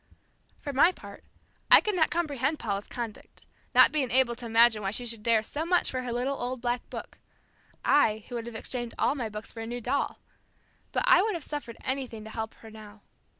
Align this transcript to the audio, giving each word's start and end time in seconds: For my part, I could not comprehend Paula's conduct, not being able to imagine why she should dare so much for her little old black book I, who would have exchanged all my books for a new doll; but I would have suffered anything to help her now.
For 0.57 0.73
my 0.73 0.91
part, 0.91 1.23
I 1.69 1.79
could 1.79 1.95
not 1.95 2.09
comprehend 2.09 2.57
Paula's 2.57 2.87
conduct, 2.87 3.45
not 3.75 3.91
being 3.91 4.09
able 4.09 4.35
to 4.37 4.47
imagine 4.47 4.81
why 4.81 4.89
she 4.89 5.05
should 5.05 5.21
dare 5.21 5.43
so 5.43 5.63
much 5.63 5.91
for 5.91 6.01
her 6.01 6.11
little 6.11 6.41
old 6.41 6.59
black 6.59 6.89
book 6.89 7.19
I, 7.85 8.25
who 8.27 8.33
would 8.33 8.47
have 8.47 8.55
exchanged 8.55 8.95
all 8.97 9.13
my 9.13 9.29
books 9.29 9.51
for 9.51 9.59
a 9.61 9.67
new 9.67 9.79
doll; 9.79 10.17
but 10.91 11.03
I 11.05 11.21
would 11.21 11.35
have 11.35 11.43
suffered 11.43 11.77
anything 11.83 12.23
to 12.23 12.31
help 12.31 12.55
her 12.55 12.71
now. 12.71 13.03